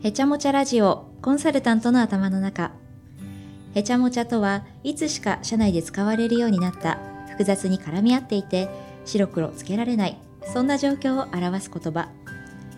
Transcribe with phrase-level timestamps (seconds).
[0.00, 2.70] へちゃもちゃラジオコンサルタントの頭の中。
[3.74, 7.00] へちゃもちゃとはいつしか社内で使われるようになった。
[7.30, 8.68] 複雑に絡み合っていて
[9.04, 10.16] 白黒つけられない。
[10.54, 12.10] そんな状況を表す言葉。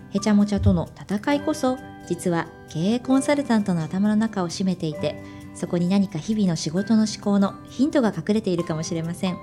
[0.09, 5.21] へちゃもちゃとの戦いこそ実は経営コンサルタントの頭の中を占めていて
[5.53, 9.37] そこに何か日々の仕事の思考のヒントが隠れているかもしれません。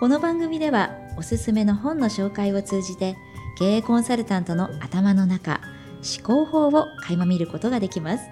[0.00, 3.16] この番組ではおすすめの本の紹介を通じて
[3.56, 5.60] 経営コンサルタントの頭の中
[5.98, 8.24] 思考法を垣間見ることができます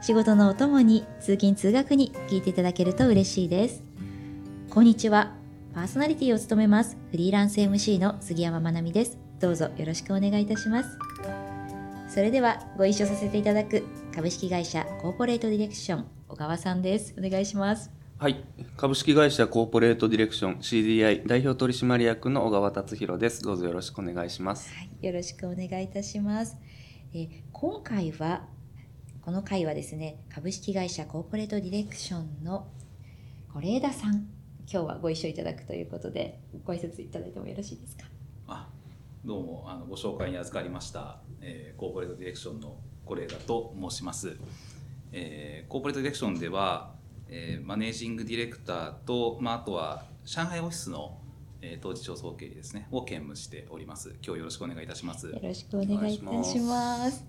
[0.00, 3.82] 仕事のお供に通勤通学に聞いていただけると嬉しいです
[4.70, 5.34] こんにちは
[5.74, 10.98] パーソナリティを務めますフリーランス MC の杉山まなみですどうぞよろしくお願いいたします
[12.08, 13.84] それではご一緒させていただく
[14.14, 18.44] 株式会社コーポレートディレクション小川さんですお願いしますはい。
[18.76, 23.42] 株式会社コーポレートディレクション CDI 代表取締役の小川達弘です。
[23.42, 24.72] どうぞよろしくお願いします。
[24.72, 26.56] はい、よろしくお願いいたします。
[27.16, 28.42] え今回は
[29.22, 32.66] この回はですね株式会社コーポレートディレクションの
[33.54, 34.26] 是枝さん
[34.68, 38.06] 今日はご一緒いただくということでご挨拶いただいてもよろしいですか？
[38.48, 38.68] あ
[39.24, 42.76] どうもあのご紹介に預かりました、えーコーポレートディレクションの
[43.06, 44.36] 是枝と申します、
[45.12, 46.94] えーコーポレートディレクションでは、
[47.28, 51.20] えーマネージングディレクターと、まあ、あとは上海オフィスの、
[51.66, 54.14] えー当時長総経理ですねを兼務しております。
[54.22, 55.28] 今日よろしくお願いいたします。
[55.28, 57.24] よろしくお願いいたします。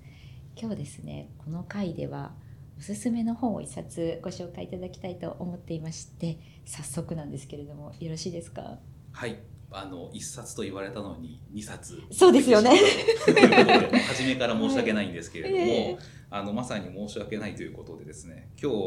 [0.59, 2.33] 今日ですねこの回では
[2.77, 8.77] おすすめの本を一冊ご紹介いただきたいと思っていまして早速なんですけれどもよろしいですか？
[9.13, 9.39] はい。
[9.71, 12.01] あの1冊と言われたのに2冊。
[12.11, 12.71] そうですよね。
[14.07, 15.97] 初めから申し訳ないんですけれども、ええ。
[16.29, 18.77] あのまさに申し訳ないということでですね今日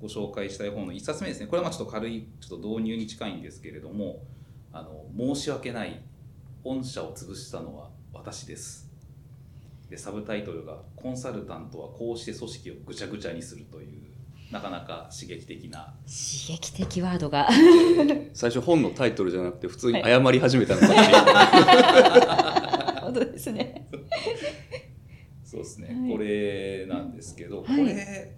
[0.00, 1.46] ご紹介したい本の1冊目ですね。
[1.46, 4.22] これはまあちょっと軽いちょっと導入に近いんですけれども
[4.74, 6.02] 「あの申し訳ない
[6.64, 8.90] 御社を潰したのは私です」
[9.88, 14.02] でサブタイトルが「コンサルタントはこうして組織をぐちゃぐちゃにする」という
[14.50, 15.94] なかなか刺激的な。
[16.04, 17.48] 刺激的ワードが。
[18.34, 21.00] 最初本のタイトルじゃなくて普通に謝り始めたのかってい
[22.98, 23.88] う、 本当ですね。
[25.44, 26.10] そうですね、はい。
[26.10, 27.78] これなんですけど、はい。
[27.78, 28.33] これ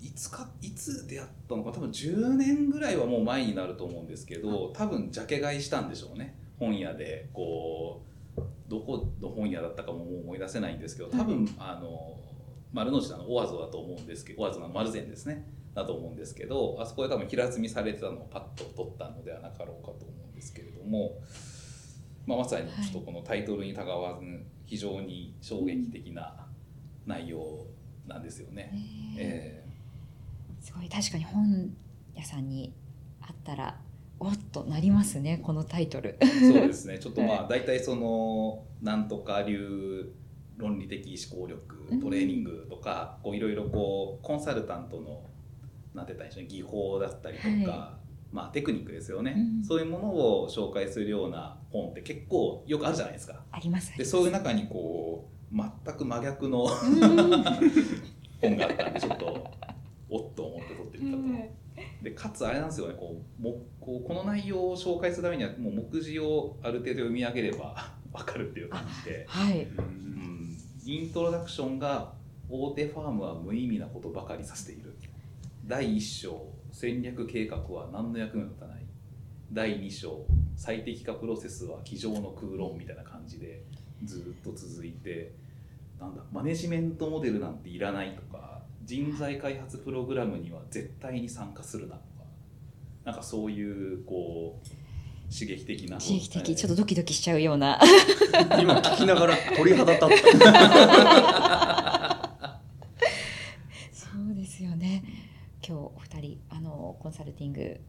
[0.00, 6.36] いつかいつ出会ったのか多分10年ぐらいはもう前になると思うんですけど多分ジャケ買いしたんでしょうね。
[6.58, 8.02] 本屋でこ
[8.36, 12.16] うどこの本屋だったかももう思い出せないんですけど多分、あの
[12.72, 15.46] 丸の内のオアゾだと思うんですけどオアゾの丸善ですね。
[15.74, 21.20] だと思うんですけどあそこで多分平積みされてたのをパッと取ったのではなかろうかと思うんですけれども、
[22.26, 24.26] まあ、まさにちょっとこのタイトルにたがわず
[24.66, 26.46] 非常に衝撃的な
[27.06, 27.66] 内容
[28.06, 28.72] なんですよね。
[29.16, 29.59] え
[30.60, 30.88] すごい。
[30.88, 31.70] 確かに本
[32.14, 32.72] 屋さんに
[33.20, 33.78] あったら
[34.18, 36.18] おっとなりますねこのタイトル。
[36.20, 36.98] ーそうですね。
[36.98, 40.12] ちょっとまはあ大体そのなんとか流
[40.58, 45.22] 論理的思考力トレーニングとかこういろいろこうコンサルタントの
[45.94, 47.98] なんて言ったんでしょうね技法だったりとか、は
[48.30, 49.64] まあテクニックですよね、うん。
[49.64, 53.42] そういうものを紹介するような本って結構よくあるじゃないですか。
[53.50, 53.96] あります。
[53.96, 57.44] でそういう中にこう全く真逆のうん。
[58.40, 59.50] 本があったんでちょっと
[60.10, 61.22] おっと思って撮ってみたと。
[62.02, 69.62] でかつあれなんですよねこうもこうこの内容を紹介するためにはもう目次をある程度読み上げれば 分かるっていう感じで、はい。
[69.62, 72.12] うん、イントロダクションが
[72.48, 74.94] 大手ファームは無意味なことばかりさせている。
[75.66, 78.80] 第1章戦略計画は何の役にも立たない。
[79.52, 83.62] 第2章最適化プロセスは机上の空論みたいな感じで
[84.04, 85.32] ずっと続いて
[85.98, 92.06] なんだマネジメントモデルなんていらないとか人材開発プログラムには絶対に参加するなとか
[93.04, 97.78] なんかそういうこう刺激的な刺激的ちょっとドキドキしちゃうような。
[98.60, 100.10] 今聞きながら鳥肌立った。
[103.92, 105.04] そうですよね。
[105.66, 107.80] 今日お二人あのコンサルティング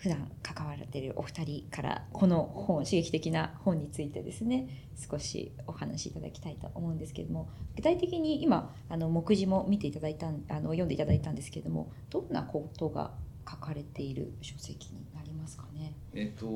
[0.00, 13.12] 普段関われてるお二人からこの本刺激的な本についてですね少しお話しいただきたいと思うんですけれども具体的に今あの目次も見ていただいたあの読んでいただいたんですけれどもどんなことが
[13.48, 15.92] 書かれている書籍になりますかね？
[16.14, 16.46] えっと、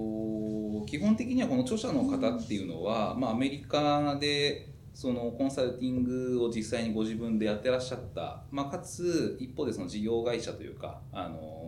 [0.87, 11.64] 基本的にはこの著者の方っていうのは、まあ、アメリカでそのコンサルティングを実際にご自分でやってらっしゃった、まあ、かつ一方でその事業会社というかあの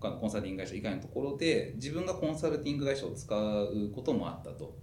[0.00, 4.76] 他のコンサルティング会社以外のところで自分がコンサルティング会社を使うこともあったと、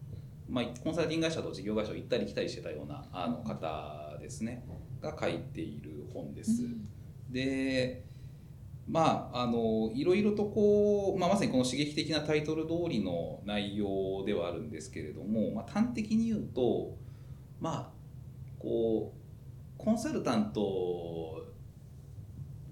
[0.50, 4.66] まあ、コンサルティング会社と事業会社を行ったり来たりしてたようなあの方ですね。
[5.02, 6.64] が書いている本です。
[7.30, 8.04] で
[8.88, 16.96] まああのいろいろとこう、まあ、まさにこの刺激的なタイトル通りの内容ではあるんですけれども、まあ、端的に言うと
[17.60, 17.90] まあ
[18.60, 19.26] こう
[19.78, 21.46] コンサルタント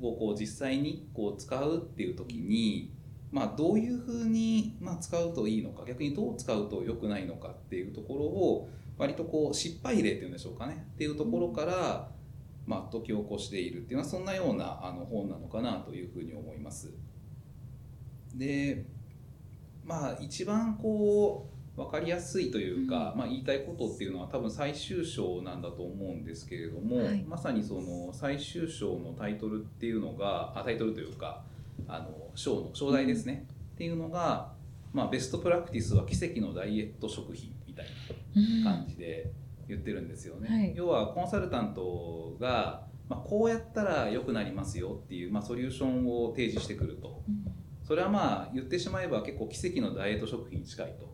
[0.02, 2.94] をこう実際にこう使うっていう時に、
[3.32, 12.10] まあ、どういうふうにまあ使うといいのか逆にどう使うと良くないのかっていうところを割とこう失敗例っていうんでしょうかねっていうところから、
[12.68, 16.92] まあ、解き起こしているっていうのはそんなようなあの本なのかなというふうに思います。
[18.36, 18.86] で
[19.86, 27.24] まあ一番こう分かりやすいというか、まあ、言いたいことっていうのは多分最終章なんだと思うんですけれども、はい。
[27.28, 31.44] まさにその最終章のタイトルっていうのがあタイトルというか
[31.88, 34.52] あの章の章題ですね、っていうのが、
[34.94, 37.86] まあ、ベストプラクティスは奇跡のダイエット食品みたい
[38.64, 39.32] な感じで
[39.68, 40.50] 言ってるんですよね。
[40.50, 40.74] はい。
[40.76, 47.24] 要はコンサルタントが、まあ、こうやったら良くなりますよっていう、まあ、ソリューションを提示してくると。
[47.84, 51.13] それはまあ言ってしまえば結構奇跡のダイエット食品に近いと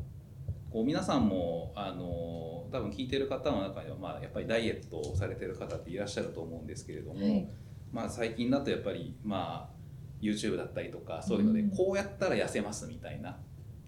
[0.71, 7.47] こう皆さんもあの多分聞いてる方の中には、まあ、やっぱりダイエットをされてる方っていらっしゃると思うんですけれども、はい。
[7.91, 9.75] まあ、最近だとやっぱり、まあ、
[10.21, 11.71] YouTube だったりとかそういうので、うん。
[11.71, 13.37] こうやったら痩せますみたいな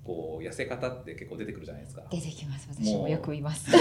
[0.04, 2.01] こう痩せ方って結構出てくるじゃないですか。
[2.10, 3.69] 出てきます私もよく言います。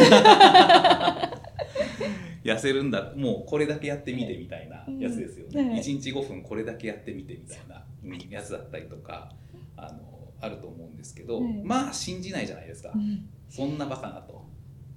[2.44, 5.70] 痩せるんだもうこれだけやってみてみたいなやつですよね、うん。
[5.70, 5.80] はい。
[5.80, 9.32] 1日5分これだけやってみてみたいなうんやつだったりとか
[9.76, 13.28] あのあると思うんですけど、はいまあ信じないじゃないですか、うん。
[13.48, 14.48] そんなバカなと。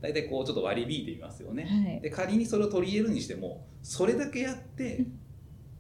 [0.02, 2.02] 大体こうちょっと割り引いてみますよね、はい。
[2.02, 5.20] で仮にそれを取り入れるにしてもそれだけやって、うん。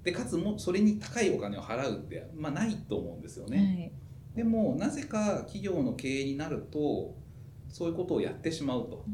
[0.03, 3.91] でかつもそれに高いお金を払うって、まあ、ないと思うんですよね、
[4.35, 7.15] でもなぜか企業の経営になると
[7.69, 9.05] そういうことをやってしまうと。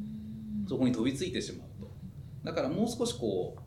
[0.68, 1.90] そこに飛びついてしまうと。
[2.44, 3.57] だからもう少しこ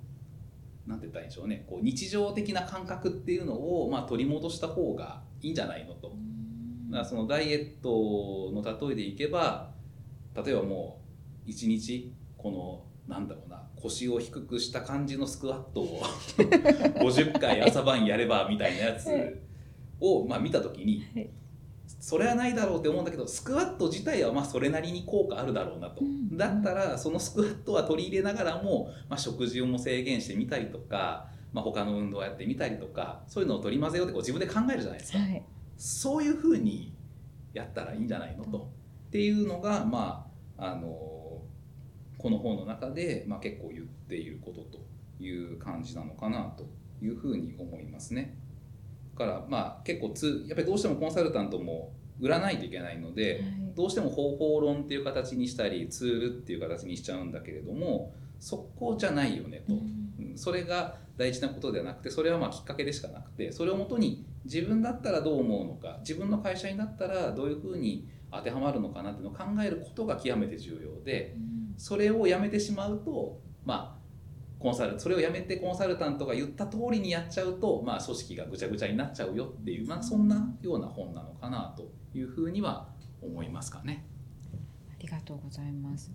[0.86, 1.64] うなんて言ったらいいんでしょうね。
[1.68, 6.12] こう日常的な感覚っていうのを、まあ、取り戻した方がいいんじゃないのと
[6.92, 9.70] だからそのダイエットの例えでいけば
[10.36, 11.00] 例えばも
[11.46, 12.50] う一日こ
[13.08, 16.02] のなんだろうな腰を低くした感じのスクワットを
[16.38, 19.08] 50回朝晩やればみたいなやつ
[20.00, 21.30] を、まあ、見た時にはい。
[22.00, 26.36] それはないだろうって思うんだけどスクワット自体はまあそれなりに効果あるだろうなと、うん。
[26.36, 35.18] だったらそのスクワットは取り入れながらも、まあ、食事をも制限してみたりとか、まあ、他の運動をやってみたりとかそういうのを取り混ぜようってこう自分で考えるじゃないですか。
[35.18, 35.42] はい
[35.84, 36.94] そういうふうに
[37.52, 38.44] やったらいいんじゃないの？
[38.44, 38.70] と。
[39.08, 40.86] っていうのが、まあ、あの
[42.18, 44.78] この本の中で、まあ、結構言っていることと
[45.20, 46.66] いう感じなのかなと
[47.02, 48.38] いうふうに思いますね。
[49.14, 53.42] だからまあ結構つやっぱりどうしてもコンサルタントも売らないといけないので、
[53.74, 59.74] どうしても方法論っていう形にしたりツールっていう形にしちゃうんだけれどもそこじゃないよねと。
[59.74, 60.02] うん
[60.34, 71.36] それが大事なことではなくてそれはまあきっかけでしかなくてそれをもとに自分だったらどう思うのか自分の会社になったらどういうふうに当てはまるのかなっていうのを考えることが極めて重要で
[71.76, 74.02] それをやめてしまうとまあ
[74.58, 82.88] コンサルそれをやめてコンサルタントが言った通りにやっちゃうと、まあ、組織がぐちゃぐちゃになっちゃうよっていう、まあ、そんなような本なのかなというふうには
[83.20, 84.06] 思いますかね。
[84.88, 86.12] ありがとうございます。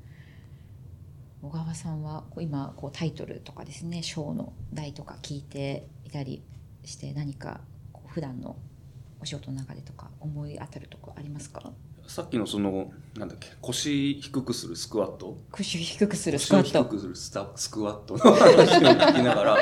[1.41, 6.41] 小川さんは今こうタイトルとかですね章の題とか聞いていたり
[6.83, 7.61] して何か
[7.93, 8.55] こう普段の
[9.21, 11.71] お仕事の中でとか思い当たるとこありますか？
[12.07, 15.37] さっきのそのなんだっけ腰低くするスクワット？
[15.51, 16.85] 腰を低くするスクワット。
[16.85, 19.57] 腰を低くするスクワットの話を聞きながら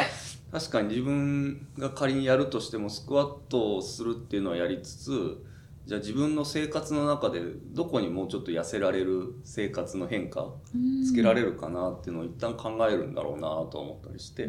[0.51, 5.45] 確かに自分が仮にやるとしてもスクワットをするっていうのはやりつつ
[5.85, 7.41] じゃあ自分の生活の中で
[7.73, 10.47] どこにもうちょっと痩せられる生活の変化
[11.05, 14.47] つけられるかなっていうのを一旦考えるんだろうなと思ったりして、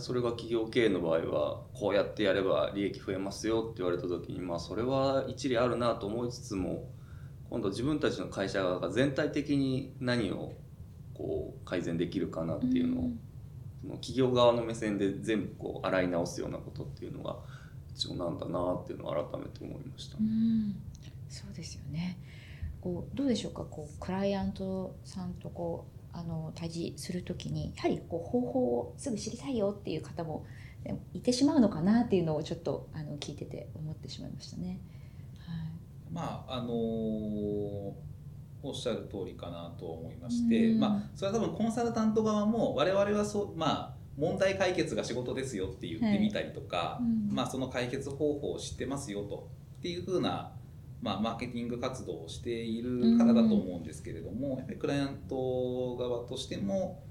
[0.00, 6.88] それが企業経営の場合はこうやってやれば利益増えますよって言われた時にまあそれは一理あるなと思いつつも
[7.48, 10.54] 今度自分たちの会社が全体的に何を
[11.14, 13.10] こう改善できるかなっていうのを、
[13.80, 17.36] その企業側の目線で全部こう洗い直すようなことっていうのが
[17.96, 20.22] 必要なんだなっていうのを改めて思いましたう。
[20.22, 20.76] ん
[21.28, 22.18] そうですよね。
[22.80, 23.64] こうどうでしょうか？
[23.64, 30.44] こうクライアントさんとこうあの対峙するときにやはりこう方法をすぐ知りたいよっていう方も
[31.14, 34.78] いてしまうのかなっていうのをちょっとあの聞いてて思ってしまいましたね。
[36.12, 37.92] まああのー
[38.62, 50.52] おっしゃる通りかなと思いまして、うんまあ、それは多分コンサルタント側も我々はそう、まあ、問題解決が仕事ですよって言ってみたりとか、うんまあ、その解決方法を知ってますよとっていうふうな、
[51.02, 57.02] まあ、マーケティング活動をしているからだと思うんですけれども、やっぱりクライアント側としても、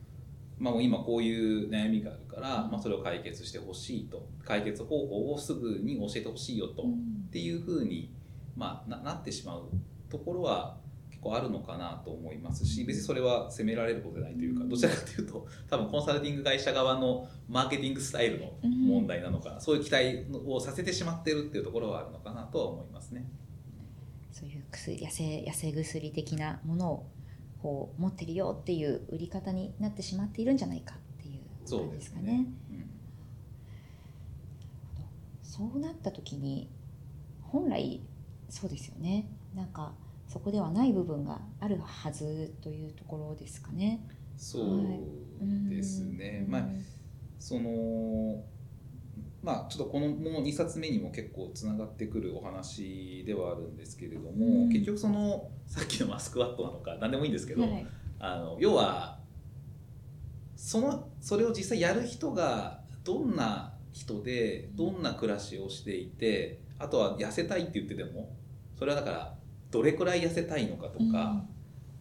[0.58, 4.28] まあ、もう今こういう悩みがあるから、まあ、それを解決してほしいと。
[4.44, 6.84] 解決方法をすぐに教えてほしいよと。
[6.84, 6.92] うん。
[7.28, 8.14] っていうふうに、
[8.56, 9.70] まあ、ななってしまう
[10.10, 10.78] ところは
[11.26, 23.26] 結こうあるのかなと思いますし別にそれは責められることじゃないというかどちらかというと多分コンサルティング会社側のマーケティングスタイルの問題なのか、そういう期待をさせてしまってるっていうところはあるのかなとは思いますね。
[24.32, 27.10] そういう薬痩せ痩せ薬的なものを
[27.62, 32.46] こう持ってるよっていう売り方になってしまっているんじゃないかっていうことですかね。
[35.42, 36.70] そうなった時に
[37.42, 38.02] 本来
[38.50, 39.28] そうですよね。
[39.56, 39.94] なんか
[40.28, 44.06] そこではない部分があるはずというところですかね。
[44.38, 46.70] そうですね、はい、まあ
[47.40, 48.44] その
[49.42, 57.88] まあちょっとこのもう2冊目にも結構つながってくるお話ではあるんですけれども、うん、結局そのさっきのマスクワットなのか何でもいいんですけど、はい、
[58.20, 59.20] あの要は
[60.56, 68.36] そのそれを実際やる人がどんな人でどんな暮らしをしていてあとは痩せたいって言ってても
[68.78, 69.36] それはだから
[69.76, 71.48] どれくらい痩せたいのかとか、うん、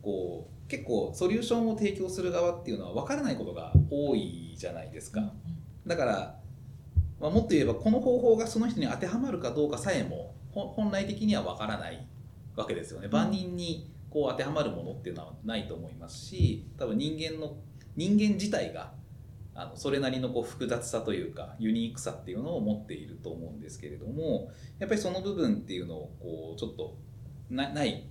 [0.01, 5.33] こう結構ソリューションを提供する側っていうのは分からないことが多いじゃないですか。
[5.85, 6.37] だから、
[7.21, 12.07] まあ、もっと言えばこの方法がその人に当てはまるかどうかさえも本来的には分からない
[12.55, 13.09] わけですよね。
[13.09, 17.57] 万人にこう当てはまるものっていうのはないと思いますし多分人間の
[17.97, 18.93] 人間自体が
[19.57, 26.97] あのそれなりのこう複雑さというかユニークさっていうのを持っていると思うんですけれどもやっぱりその部分っていうのをこうちょっと
[27.51, 28.07] ない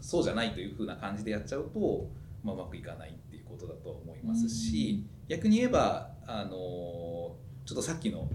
[0.00, 2.08] そうじゃないというふうな感じでやっちゃうと、
[2.42, 8.28] まあ、うまくいかないっていうことだと思いますし、逆に言えばあのちょっとさっきの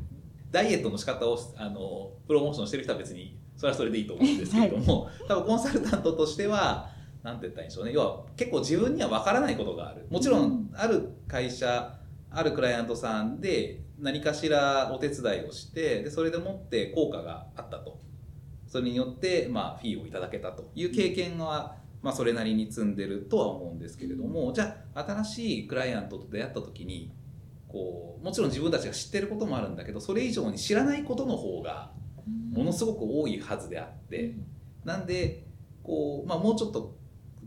[0.52, 6.90] ダイエットの仕方をあのプロモーションしてる人は別にそれはそれでいいと思うんですけれども、はい、 多分コンサルタントとしては
[7.24, 7.94] 何て言ったらいいんでしょうね。
[7.94, 10.06] 要は結構自分には分からないことがある。
[10.10, 10.70] もちろん。
[10.74, 11.98] ある会社
[12.30, 18.00] あるクライアントさんで何かしらお手伝いをしてでそれでもって効果があったと
[18.74, 27.14] それによって、まあ、フィーをいただけたという経験は、まあ、それなりに積んでるとは思うんですけれどもじゃあ新しいクライアントと出会った時に
[27.68, 31.92] こうもちろん自分たちが知ってることもあるんだけどそれ以上に知らないことの方が
[32.52, 34.34] ものすごく多いはずであって
[34.84, 35.46] なんで
[35.84, 36.96] こう、まあ、もうちょっと、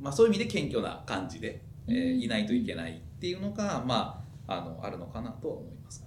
[0.00, 6.06] まあ、そういう意味で謙虚な感じで、えー、いないといけないっていうのが、まあ、あのあるのかなとは思います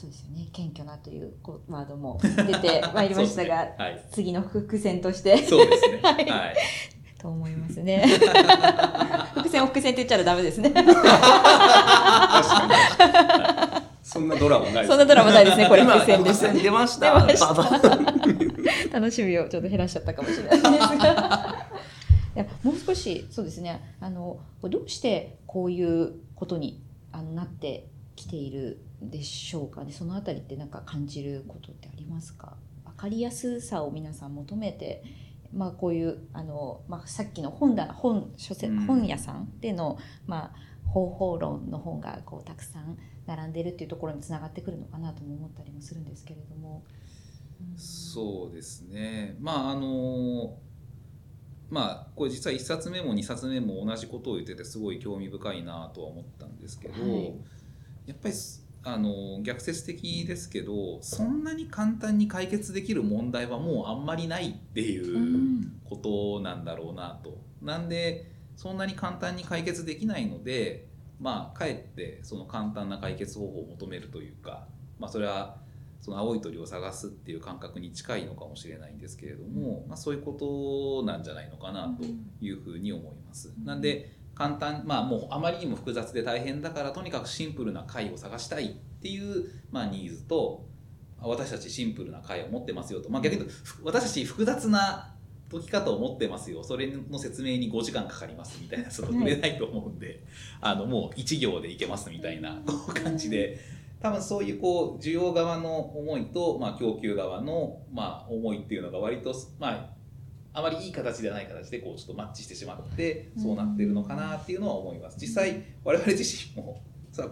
[0.00, 0.48] そうですよね。
[0.50, 1.34] 謙虚なという
[1.68, 3.74] ワードも出てまいりましたが、 ね。
[3.76, 5.36] はい、次の伏線として。
[5.46, 6.56] そうですね、 はい、はい、
[7.18, 8.06] と思いますね。
[9.36, 10.72] 伏線を伏線って言っちゃダメですね。
[14.02, 15.84] そんなドラマないそんなドラマないですねこれ。
[15.84, 16.50] 伏線です。
[16.50, 17.12] 出ました。
[18.90, 21.66] 楽しみをちょっと減らしちゃったかもしれないですが。
[22.36, 23.96] いやもう少しそうですね。
[24.00, 26.80] あのどうしてこういうことに
[27.12, 27.90] あのなって
[28.24, 29.92] きているでしょうかね。
[29.92, 32.56] そのあたりって何か感じることってありますか？
[32.84, 35.02] 分かりやすさを皆さん求めて
[35.52, 46.84] まあ、こういうあの、まあ、さっきの本だ本書籍、本屋さんでの、まあ、方法論の本がこうたくさん並んでるっていうところにつながってくるのかなとも思ったりもするんですけれども。
[47.60, 49.36] うん、そうですね。
[49.40, 50.56] まああの
[51.68, 57.34] まあこれ実は1冊目も2冊目も同じことを言っててすごい興味深いなとは思ったんですけど、はい、
[58.06, 58.34] やっぱり
[58.82, 67.38] あの逆説的ですけどそんなに簡単に解決できる問題はもうあんまりないっていうことなんだろうなと。
[67.60, 70.86] なんでそんなに簡単に解決できないので
[71.18, 74.66] まあかえってその簡単な解決方法を求めるというか、
[74.98, 75.56] まあ、それは
[76.00, 80.32] その青い鳥を探すっていう感覚に近いのかもしれないんですけれども、まあ、そういうこ
[81.02, 82.04] となんじゃないのかなと
[82.40, 83.52] いうふうに思います。
[83.64, 88.68] なんで簡単まあもうあまりにも複雑で大変だからとにかくシンプルな解を探したいっ
[89.02, 90.66] ていう、まあ、ニーズと
[91.20, 95.14] 私たちシンプルな解を持ってますよと、まあ、逆に言うと私たち複雑な
[95.50, 96.62] 解き方を持ってますよ。
[96.62, 100.06] それの説明に5時間かかりますみたいなちょっと売れないと思うんで、
[100.60, 102.62] はい、あのもう1行でいけますみたいな
[103.02, 103.58] 感じで。
[104.00, 109.90] 多分そういうこう需要側の思いと、まあ、供給側の、まあ、思いっていうのが割と、まあ、
[110.52, 115.16] あまりいい形ではない形でこうちょっとマッチしてしまってそうなってるのかなっていうのは思います。
[115.20, 116.82] 実際我々自身も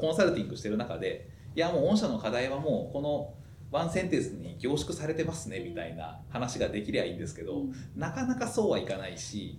[0.00, 3.34] コンサルティングしてる中でいやもう御社の課題はもうこの
[3.70, 7.64] ワンセンテンスに凝縮されてますねみたいな話ができりゃいいんですけど
[7.96, 9.58] なかなかそうはいかないし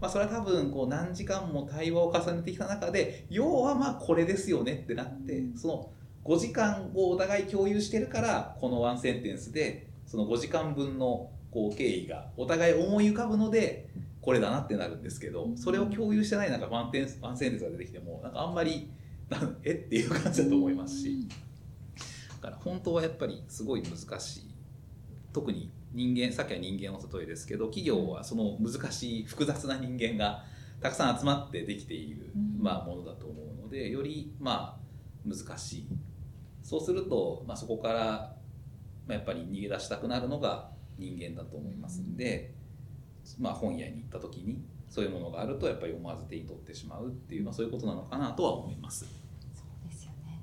[0.00, 5.90] まあ、それは多分こう何時間も対話を重ねてきた中で要はまあこれですよねってなってその
[6.24, 13.88] 5時間をお互い共有してるからこのワンセンテンスでその5時間分のこう経緯がお互い思い浮かぶので
[14.20, 18.90] これだなってなるんですけどそれを共有してないなんかワンテンワンセンテンスが出てきてもなんかあんまり
[19.64, 21.28] えっていう感じだと思いますし。
[22.40, 24.50] だから本当はやっぱりすごい難しい。
[25.32, 30.44] 特に人間さっきは人間の例えですけど企業はその難しい複雑な人間が
[30.80, 32.62] たくさん集まってできている、うん。
[32.62, 35.86] まあ、ものだと思うのでよりまあ難しい。
[36.62, 38.36] そうすると、まあ、そこから、
[39.06, 42.54] まあ、やっぱり逃げ出したくなるのが人間だと思いますんで、
[43.38, 49.06] まあ、本屋に行った時にそういうものがあるとやっぱり思わず手に取ってしまうっていう、まあ、そういうことなのかなとは思います。
[49.54, 50.40] そうですよね。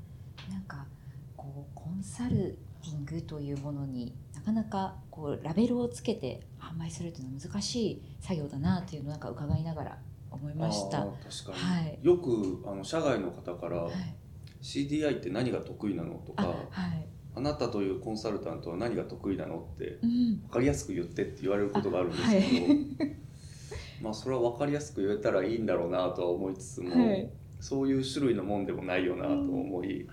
[0.49, 0.85] なんか
[1.35, 9.97] こうコンサルティングというものになかなかこうラベルをつけて販売するというのは難しい作業だなというのをなんか伺いながら
[10.31, 10.99] 思いました。
[10.99, 11.99] 確かに、はい。
[12.01, 13.89] よくあの社外の方から、い、
[14.61, 17.07] CDI って何が得意なのとあかはい、
[17.38, 23.13] あなたというコンサルタントは何が得意なのってうん、分かりやすく言ってって言われることがあるんですけど、
[24.01, 27.29] まあそれは分かりやすく言えたらいいんだろうなとは思いつつも、はい。
[27.60, 30.08] そういう種類のもんでもないよなと思い、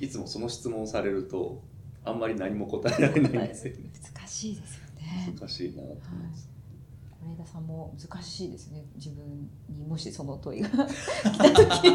[0.00, 1.62] いつもその質問をされると
[2.04, 3.90] あんまり何も答えられないんですよね。
[4.14, 5.34] 難しいですよね。
[5.38, 5.96] 難しいなと思い
[6.28, 6.48] ます、
[7.20, 8.84] 是枝さんも難しいですね。
[8.96, 10.74] 自分にもしその問いが来
[11.38, 11.92] た時。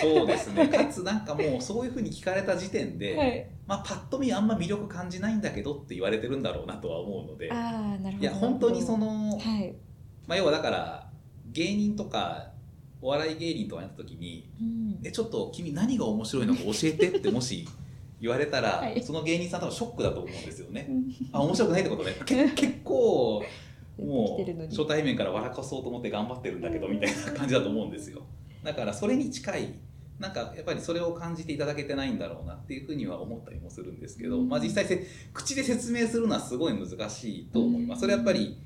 [0.00, 3.46] そうですね かつなんかもうそういうふうに聞かれた時点で、はい。
[3.66, 8.18] まあ、パッと見あんま魅力感じないんだけどって言われてるんだろうなとは思うのでああ、なるほど。
[8.18, 9.74] いや本当にその、はい。
[10.26, 11.10] まあ、要はだから
[11.52, 12.52] 芸人とか
[13.00, 17.66] お笑い芸人とかやった時にうん「えちょっと君何が面白いのか教えて」ってもし
[18.20, 20.86] 言われたら、 はいその芸人さん多分ショックだと思うんですよね。
[20.88, 22.94] うんあ面白くないってことねけ結構
[24.44, 24.78] てるのにう。
[24.78, 28.22] 初対面から笑かそうと思って頑張ってるんだけどみたいな感じだと思うんですよ。
[28.62, 29.74] だからそれに近い
[30.18, 34.48] なんかやっぱりそれを感じていただけてないんだろうなっていうふうには思ったりもするんですけど、うん。
[34.48, 38.02] まあ、実際せ口で説明するのはすごい難しいと思います。
[38.02, 38.56] それはやっぱり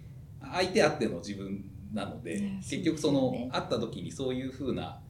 [0.40, 1.64] 相手あっての自分
[1.94, 5.00] なのでね結局その会った時にそういうふうな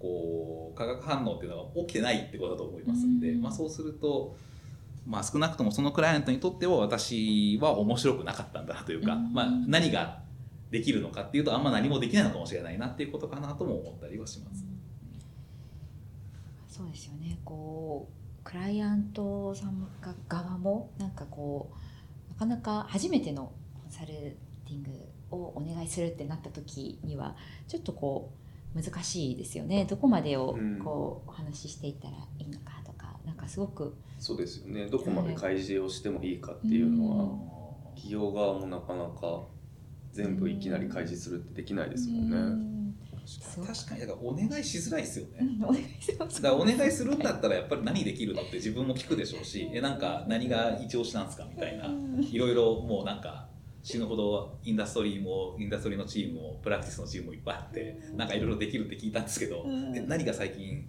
[0.00, 3.42] こう化学反応っていうのが起きてないってことだと思いますんで、うん。
[3.42, 4.34] まあ、そうすると
[5.06, 9.32] まあ、少なくともそのクライアントにとっては私は面白くなかったんだなというか、うん。
[9.32, 10.20] まあ、何が
[10.70, 14.64] できるのかっていうとあんま何もできないのかもしれないなっていうことかなとも思ったりはします。
[16.68, 17.38] そうですよね。
[17.44, 21.70] こうクライアントさんが側もなんかこ
[22.30, 27.36] うなかなか初めてのコンサルティングをお願いするってなった時には
[27.68, 28.32] ちょっとこ
[28.74, 29.84] う難しいですよね。
[29.84, 30.78] どこまでをうん。
[30.78, 32.91] こうお話ししていったらいいのかと。
[32.91, 32.91] か
[33.24, 34.86] なんかすごくそうですよね。
[34.86, 39.42] どこまで開示をしてもいいかっていうのは、企業側もなかなか
[40.12, 42.36] 全部いきなり開示するってできないですもんね。
[42.36, 42.72] うん。
[43.66, 44.00] 確かに。
[44.00, 45.38] だからお願いしづらいですよね。
[45.40, 46.40] うんお願いします。
[46.40, 51.88] だからお願いするんだったらやっぱり何できるのって自分も聞くでしょうしえなんか何が一押しなんですかみたいな。
[51.88, 52.20] うん。
[52.22, 53.48] いろいろもうなんか
[53.82, 59.96] 死ぬほどインダストリーもインダストリーのチームもプラクティスのチームもいっぱいあってなんかいろいろできるって聞いたんですけど、うん。
[59.96, 60.88] え何が最近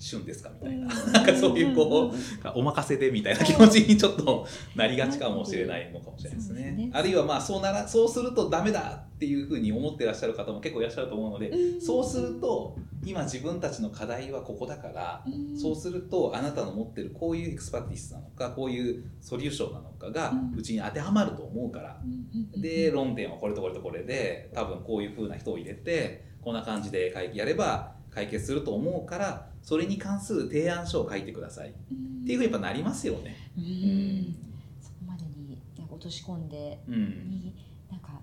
[0.00, 1.12] 旬ですかみたいな、うん。
[1.12, 6.90] なんかそういうこうお任せでみたいな気持ちにちょっとなりがちかもしれないのかもしれないですね。
[6.92, 11.80] あるいはまあそうならそうするとダメだっていうふうに思ってらっしゃる方も結構いらっしゃると思うので、うん。
[11.80, 15.58] そうすると今自分たちの課題はここだから、うん。
[15.58, 31.70] そうするとあなたの持ってるこういうエクスパティスなのかこういうソリューションなのかがうちに当てはまると思うから、うんで論点はこれとこれとこれで多分こういう風な人を入れてこんな感じで会やれば解決すると思うからそれに関する提案書を書いてください。
[31.70, 32.24] っうん。
[32.26, 33.36] ていうふうにやっぱなりますよね。
[33.56, 34.34] うん。
[34.80, 35.58] そこまでに
[35.90, 36.94] 落とし込んでうん。
[37.30, 37.54] に
[37.90, 38.18] なんかな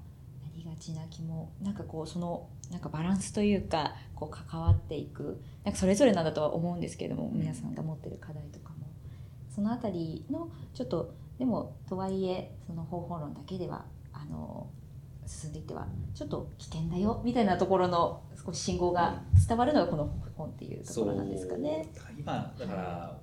[0.56, 7.40] りがちな気もなんかこうそのなんかバランスというかこう関わっていくなんかそれぞれなんだとは思うんですけれども、うん。
[7.40, 8.88] 皆さんが持ってる課題とかも。
[9.54, 14.68] そのあたりのちょっとでもとはいえその方法論だけではあの
[15.28, 15.86] 進んでいっては
[16.16, 21.92] ちょっと危険だよみたいなところの少し信号が伝わるのがこの本っていうところなんですかね。
[22.18, 23.20] 今だから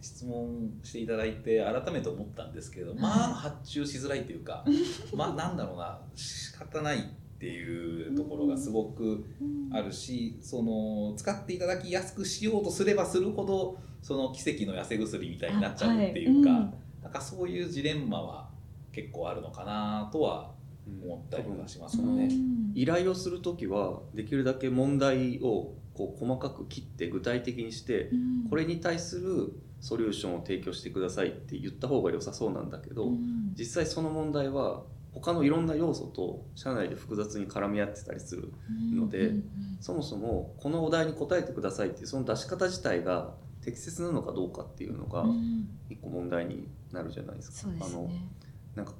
[0.00, 3.00] 質問していただいて改めて思ったんですけど、はい。
[3.00, 4.64] まあ発注しづらいというか
[5.14, 7.02] まあなんだろうな仕方ないっ
[7.38, 9.24] ていうところがすごく
[9.70, 16.62] あるしその使っていただきやすくしようとすればするほどその奇跡の痩せ薬みたいになっちゃうっていうか、あはい。
[16.62, 16.74] うん。
[17.02, 18.48] なんかそういうジレンマは
[18.92, 20.53] 結構あるのかなとは
[21.02, 22.30] 思ったりはしますよね。
[22.74, 38.52] 依頼をする時はできるだけ問題をこう細かく切って具体的にしてうんこれに対するソリューションを提供してくださいって言った方が良さそうなんだけど、うん実際その問題は他のいろんな要素と社内で複雑に絡み合ってたりする
[38.92, 39.44] のでうん
[39.80, 47.70] そもそもこのお題に答えてくださいっていうその出し方自体が適切なのかどうかっていうのがうん一個問題になるじゃないですか。
[47.80, 48.28] あのね。
[48.74, 48.92] なんか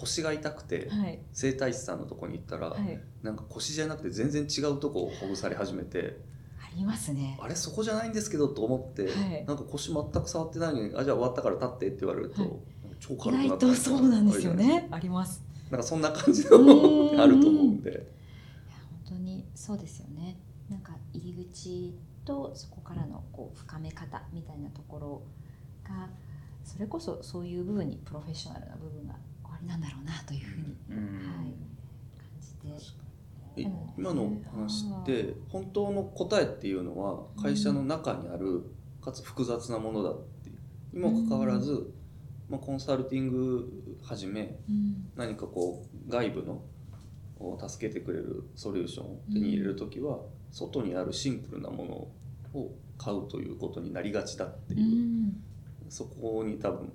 [0.00, 1.18] 腰が痛くてはい。
[1.32, 3.00] 整体師さんのとこに行ったら、はい。
[3.22, 6.18] なんか腰じゃなくて全然違うとこをほぐされ始めて
[6.58, 7.38] ありますね。
[7.40, 9.44] あれそこじゃないんですけどと思って、はい。
[9.46, 12.50] なんか腰全く触ってないのにあじゃあ終わったから立ってって言われると、はい。
[12.98, 14.88] 超意軽くなった外とそうなんですよね。
[14.90, 15.42] あります。
[15.70, 17.90] なんかそんな感じうんのあると思うんで。
[17.90, 18.00] いや
[19.06, 20.38] 本当にそうですよね。
[20.68, 25.22] なんか入り口とそこからのこう深め方みたいなところ
[25.82, 26.08] が
[26.64, 29.14] それこそそういう部分にプロフェッショナルな部分が
[29.66, 30.96] なんだろうなというふうに、うん。
[30.96, 31.54] はい、
[32.68, 33.00] 感じて。
[33.98, 38.64] 今の話って本当の答えっていうのは会社の中にある
[39.02, 40.56] かつ複雑なものだっていう。
[40.92, 41.92] にもかかわらず、
[42.48, 45.10] まあ、コンサルティングはじめうん。
[45.16, 46.62] 何かこう外部の
[47.38, 50.18] を助けてくれるソリューションを手に入れる時は
[50.50, 52.12] 外にあるシンプルなも
[52.54, 54.78] のを買うということになりがちだってう。
[54.78, 55.42] いう、ん。
[55.88, 56.92] そこに多分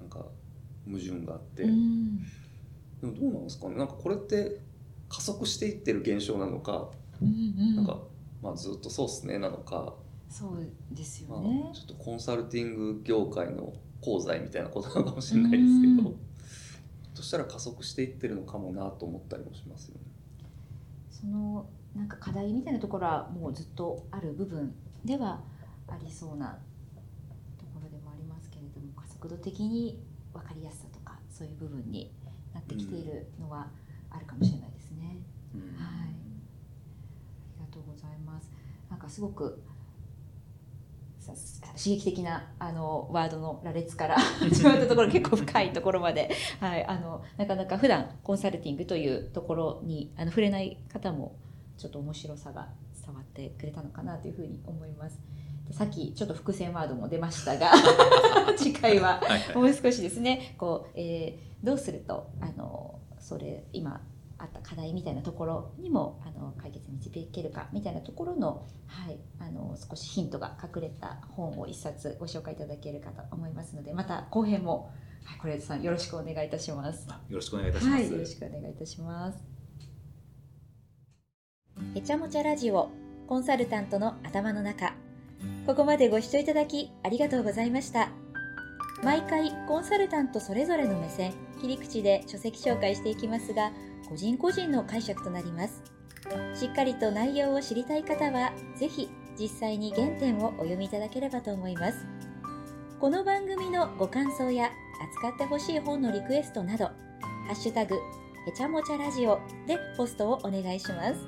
[0.00, 0.24] なんか
[0.86, 2.18] 矛盾があって、うん。
[2.18, 2.26] で
[3.02, 3.76] もどうなんですかね。
[3.76, 4.60] なんかこれって
[5.08, 6.90] 加速していってる現象なのか、
[7.20, 7.30] うんう
[7.62, 7.76] ん。
[7.76, 7.98] なんか、
[8.42, 9.94] まあ、ずっとそうっすねなのか、
[10.28, 16.16] そうですまあよね、ちょっとコンサルティング業界の功罪みたいなことなのかもしれないですけど、うん。
[17.14, 20.00] そしたら加速していってるのかもなと思ったりもしますよね。
[21.10, 25.40] そのなんか課題みたいなところはもうずっとある部分では
[25.86, 26.58] ありそうな
[27.58, 30.00] ところでもありますけれども加速度的に
[30.32, 32.12] 分かりやすさとかそういう部分に
[32.54, 33.68] なってきているのは
[34.10, 35.18] あるかもしれないですね。
[35.54, 36.08] うんはいあ
[37.58, 38.50] りがとうございます。
[38.90, 39.62] なんかすごく
[41.22, 41.32] さ
[41.76, 51.36] 刺激的なあのワードの羅列から 始まったところ結構深いところまで、はい、あのなかなか普段コンサルティングというところにあの触れない方も
[51.78, 52.68] ちょっと面白さが
[53.04, 55.20] 伝わってくれたのかなというふうに思います。
[55.66, 57.72] でさっきちょっと伏線ワードも出ましたが
[58.56, 59.20] 次回は
[59.54, 64.02] もう少しですねこう、えーどうするとあのそれ今
[64.38, 74.92] あった課題みたいなところにもあの解決に導けるかみたいなところの,、はい、あの少しヒントが隠れた本を一冊ご紹介いただけるかと思いますのでまた後編も、
[75.24, 77.06] はい、是枝さんよろしくお願いいたします。
[77.08, 78.02] あよろしくお願いいたします。
[78.02, 79.38] はい、よろしくお願いいたします。
[81.94, 82.90] へちゃもちゃラジオ
[83.28, 85.01] コンサルタントの頭の中。
[85.66, 88.10] ここまでご視聴いただきありがとうございました。
[89.02, 93.72] 毎回コンサルタントそれぞれの目線、切り口で書籍紹介していきますが、
[94.08, 95.82] 個人個人の解釈となります。
[96.54, 102.06] しっかりと内容を知りたい方は、ぜひ実際に原点をお読みいただければと思います。
[103.00, 104.70] この番組のご感想や
[105.16, 106.92] 扱ってほしい本のリクエストなど、ハ
[107.50, 107.96] ッシュタグ、
[108.46, 111.20] へちゃもちゃラジオでポストをお願いします。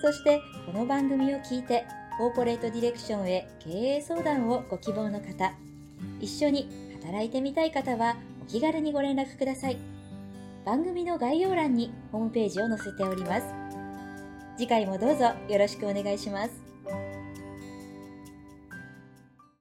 [0.00, 1.84] そして、この番組を聞いて、
[2.18, 5.52] コーポレートディレクションへ経営相談をご希望の方、
[6.20, 6.68] 一緒に
[7.00, 9.76] 働いてみたい方は、お気軽にご連絡ください。
[10.66, 13.46] 番組の概要欄にホームページを載せております。
[14.56, 16.67] 次回もどうぞよろしくお願いします。